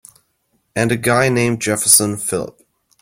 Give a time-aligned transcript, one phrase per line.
[0.75, 2.59] And a guy named Jefferson Phillip.